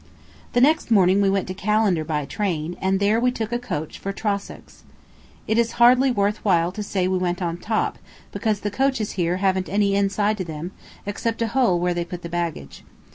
The 0.53 0.61
next 0.61 0.89
morning 0.89 1.21
we 1.21 1.29
went 1.29 1.45
to 1.49 1.53
Callander 1.53 2.03
by 2.03 2.25
train, 2.25 2.75
and 2.81 2.99
there 2.99 3.19
we 3.19 3.29
took 3.29 3.51
a 3.51 3.59
coach 3.59 3.99
for 3.99 4.11
Trossachs. 4.11 4.81
It 5.47 5.59
is 5.59 5.73
hardly 5.73 6.09
worth 6.09 6.43
while 6.43 6.71
to 6.71 6.81
say 6.81 7.07
we 7.07 7.19
went 7.19 7.39
on 7.39 7.57
top, 7.57 7.99
because 8.31 8.61
the 8.61 8.71
coaches 8.71 9.11
here 9.11 9.37
haven't 9.37 9.69
any 9.69 9.93
inside 9.93 10.39
to 10.39 10.43
them, 10.43 10.71
except 11.05 11.43
a 11.43 11.49
hole 11.49 11.79
where 11.79 11.93
they 11.93 12.03
put 12.03 12.23
the 12.23 12.29
baggage. 12.29 12.83